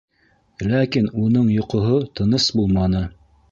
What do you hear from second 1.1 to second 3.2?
уның йоҡоһо тыныс булманы.